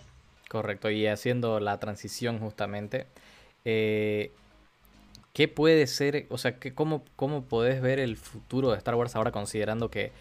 Correcto, 0.47 0.91
y 0.91 1.07
haciendo 1.07 1.59
la 1.59 1.81
transición 1.81 2.39
justamente, 2.39 3.07
eh, 3.65 4.31
¿Qué 5.33 5.49
puede 5.49 5.87
ser, 5.87 6.27
o 6.29 6.37
sea, 6.37 6.59
que 6.59 6.75
cómo, 6.75 7.05
cómo 7.17 7.45
podés 7.45 7.81
ver 7.81 7.99
el 7.99 8.19
futuro 8.19 8.71
de 8.71 8.77
Star 8.77 8.97
Wars 8.97 9.17
ahora 9.17 9.31
considerando 9.33 9.91
que 9.91 10.13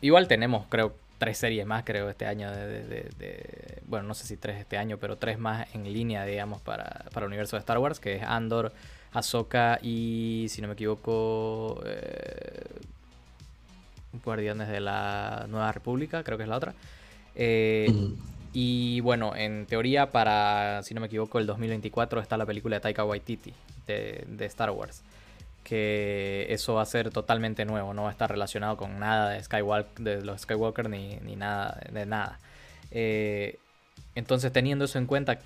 igual 0.00 0.26
tenemos, 0.26 0.66
creo, 0.70 0.94
tres 1.18 1.36
series 1.36 1.66
más, 1.66 1.84
creo, 1.84 2.08
este 2.08 2.26
año 2.26 2.50
de, 2.50 3.82
bueno, 3.86 4.08
no 4.08 4.14
sé 4.14 4.26
si 4.26 4.38
tres 4.38 4.58
este 4.58 4.78
año, 4.78 4.96
pero 4.96 5.16
tres 5.18 5.38
más 5.38 5.66
en 5.74 5.84
línea, 5.92 6.24
digamos, 6.24 6.62
para, 6.62 7.04
para 7.12 7.26
el 7.26 7.28
universo 7.28 7.56
de 7.56 7.60
Star 7.60 7.76
Wars, 7.76 8.00
que 8.00 8.16
es 8.16 8.22
Andor, 8.22 8.72
Ahsoka 9.12 9.78
y, 9.82 10.46
si 10.48 10.62
no 10.62 10.68
me 10.68 10.74
equivoco, 10.74 11.82
eh, 11.84 12.64
Guardianes 14.24 14.68
de 14.68 14.80
la 14.80 15.44
Nueva 15.46 15.72
República, 15.72 16.24
creo 16.24 16.38
que 16.38 16.44
es 16.44 16.48
la 16.48 16.56
otra. 16.56 16.74
Eh, 17.34 17.92
y 18.54 19.00
bueno, 19.00 19.36
en 19.36 19.66
teoría 19.66 20.10
para, 20.10 20.82
si 20.84 20.94
no 20.94 21.02
me 21.02 21.08
equivoco, 21.08 21.38
el 21.38 21.46
2024 21.46 22.22
está 22.22 22.38
la 22.38 22.46
película 22.46 22.76
de 22.76 22.80
Taika 22.80 23.04
Waititi 23.04 23.52
de, 23.86 24.44
Star 24.46 24.70
Wars. 24.70 25.02
Que 25.62 26.46
eso 26.50 26.74
va 26.74 26.82
a 26.82 26.86
ser 26.86 27.10
totalmente 27.10 27.64
nuevo, 27.64 27.94
no 27.94 28.02
va 28.02 28.08
a 28.08 28.12
estar 28.12 28.30
relacionado 28.30 28.76
con 28.76 28.98
nada 28.98 29.30
de, 29.30 29.42
Skywalk, 29.42 29.98
de 29.98 30.22
los 30.22 30.42
Skywalker 30.42 30.90
ni, 30.90 31.16
nada 31.36 31.80
de 31.90 32.06
nada. 32.06 32.38
Eh, 32.90 33.58
entonces 34.14 34.52
teniendo 34.52 34.84
eso 34.84 34.98
en 34.98 35.06
cuenta, 35.06 35.38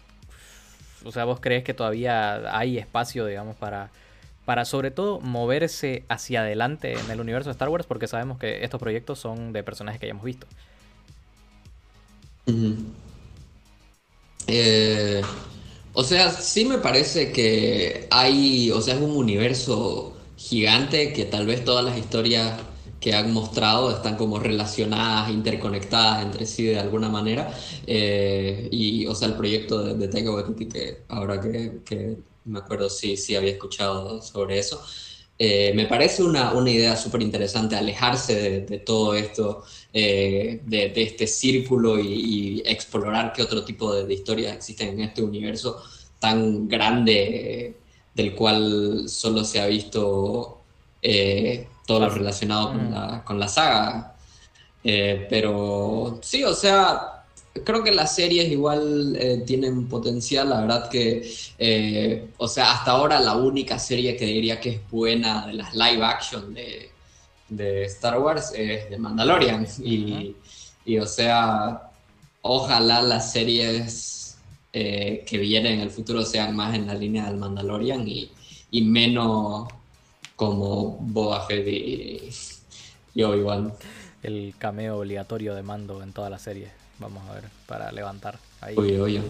o 1.04 1.12
sea, 1.12 1.24
¿vos 1.24 1.40
crees 1.40 1.64
que 1.64 1.74
todavía 1.74 2.56
hay 2.56 2.78
espacio, 2.78 3.26
digamos, 3.26 3.56
para, 3.56 3.90
para 4.44 4.64
sobre 4.64 4.90
todo 4.90 5.20
moverse 5.20 6.04
hacia 6.08 6.40
adelante 6.40 6.94
en 6.98 7.10
el 7.10 7.20
universo 7.20 7.50
de 7.50 7.52
Star 7.52 7.68
Wars? 7.68 7.86
Porque 7.86 8.08
sabemos 8.08 8.38
que 8.38 8.64
estos 8.64 8.80
proyectos 8.80 9.18
son 9.18 9.52
de 9.52 9.62
personajes 9.62 10.00
que 10.00 10.06
hayamos 10.06 10.24
visto. 10.24 10.46
Eh, 14.46 15.22
o 15.98 16.04
sea, 16.04 16.30
sí 16.30 16.64
me 16.64 16.78
parece 16.78 17.32
que 17.32 18.06
hay, 18.12 18.70
o 18.70 18.80
sea, 18.80 18.94
es 18.94 19.00
un 19.00 19.16
universo 19.16 20.16
gigante 20.36 21.12
que 21.12 21.24
tal 21.24 21.44
vez 21.44 21.64
todas 21.64 21.84
las 21.84 21.98
historias 21.98 22.60
que 23.00 23.14
han 23.14 23.32
mostrado 23.32 23.90
están 23.90 24.16
como 24.16 24.38
relacionadas, 24.38 25.28
interconectadas 25.28 26.22
entre 26.22 26.46
sí 26.46 26.62
de 26.66 26.78
alguna 26.78 27.08
manera. 27.08 27.52
Eh, 27.84 28.68
y, 28.70 29.06
o 29.06 29.14
sea, 29.16 29.26
el 29.26 29.34
proyecto 29.34 29.82
de, 29.82 29.94
de 29.94 30.06
Taika 30.06 30.30
que 30.70 31.02
ahora 31.08 31.40
que, 31.40 31.80
que, 31.84 32.16
me 32.44 32.60
acuerdo, 32.60 32.88
sí, 32.88 33.16
sí 33.16 33.34
había 33.34 33.50
escuchado 33.50 34.22
sobre 34.22 34.60
eso. 34.60 34.80
Eh, 35.40 35.72
me 35.74 35.86
parece 35.86 36.24
una, 36.24 36.52
una 36.52 36.68
idea 36.70 36.96
súper 36.96 37.22
interesante 37.22 37.76
alejarse 37.76 38.60
de, 38.62 38.78
todo 38.80 39.14
esto, 39.14 39.62
eh, 39.92 40.60
de, 40.66 40.92
este 40.96 41.28
círculo 41.28 41.98
y, 42.00 42.60
explorar 42.66 43.32
qué 43.32 43.42
otro 43.42 43.64
tipo 43.64 43.94
de, 43.94 44.12
historias 44.12 44.56
existen 44.56 44.88
en 44.88 45.00
este 45.02 45.22
universo 45.22 45.80
tan 46.18 46.66
grande 46.66 47.76
del 48.14 48.34
cual 48.34 49.08
solo 49.08 49.44
se 49.44 49.60
ha 49.60 49.66
visto 49.66 50.60
eh, 51.02 51.68
todo 51.86 52.00
lo 52.00 52.10
relacionado 52.10 52.72
con, 52.72 52.90
mm. 52.90 52.92
la, 52.92 53.24
con 53.24 53.38
la 53.38 53.48
saga. 53.48 54.16
pero 54.82 56.18
sí, 56.20 56.42
o 56.42 56.54
sea, 56.54 57.17
creo 57.64 57.82
que 57.82 57.92
las 57.92 58.14
series 58.14 58.50
igual 58.50 59.16
eh, 59.16 59.42
tienen 59.46 59.88
potencial, 59.88 60.50
la 60.50 60.60
verdad 60.60 60.88
que, 60.88 61.30
eh, 61.58 62.28
o 62.38 62.48
sea, 62.48 62.72
hasta 62.72 62.92
ahora 62.92 63.20
la 63.20 63.36
única 63.36 63.78
serie 63.78 64.16
que 64.16 64.26
diría 64.26 64.60
que 64.60 64.70
es 64.70 64.90
buena 64.90 65.46
de 65.46 65.54
las 65.54 65.74
live 65.74 66.04
action 66.04 66.54
de, 66.54 66.90
Star 67.86 68.18
Wars 68.18 68.52
es 68.54 68.88
The 68.90 68.98
Mandalorian. 68.98 69.66
Y, 69.82 70.98
o 70.98 71.06
sea, 71.06 71.90
ojalá 72.42 73.02
las 73.02 73.32
series 73.32 74.38
eh, 74.72 75.24
que 75.26 75.38
vienen 75.38 75.74
en 75.74 75.80
el 75.80 75.90
futuro 75.90 76.24
sean 76.24 76.54
más 76.54 76.74
en 76.74 76.86
la 76.86 76.94
línea 76.94 77.26
del 77.26 77.36
Mandalorian 77.36 78.06
y, 78.06 78.30
menos 78.82 79.66
como 80.36 80.98
Boba 81.00 81.46
Fett 81.46 81.66
y, 81.66 82.28
y 83.14 83.22
Obi-Wan. 83.22 83.72
El 84.22 84.54
cameo 84.58 84.98
obligatorio 84.98 85.54
de 85.54 85.62
Mando 85.62 86.02
en 86.02 86.12
toda 86.12 86.28
la 86.28 86.38
serie. 86.38 86.70
Vamos 86.98 87.28
a 87.28 87.34
ver, 87.34 87.44
para 87.66 87.92
levantar 87.92 88.38
ahí. 88.60 88.74
Oye, 88.76 89.00
oye. 89.00 89.22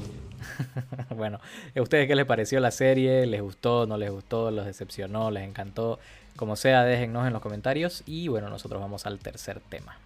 bueno, 1.17 1.41
¿a 1.77 1.83
ustedes 1.83 2.07
qué 2.07 2.15
les 2.15 2.27
pareció 2.27 2.61
la 2.61 2.71
serie? 2.71 3.27
¿Les 3.27 3.43
gustó? 3.43 3.87
¿No 3.87 3.97
les 3.97 4.11
gustó? 4.11 4.51
¿Los 4.51 4.67
decepcionó? 4.67 5.31
¿Les 5.31 5.47
encantó? 5.47 5.99
Como 6.37 6.57
sea, 6.57 6.85
déjennos 6.85 7.27
en 7.27 7.33
los 7.33 7.43
comentarios. 7.43 8.03
Y 8.07 8.29
bueno, 8.29 8.49
nosotros 8.49 8.81
vamos 8.81 9.07
al 9.07 9.19
tercer 9.19 9.61
tema. 9.61 9.99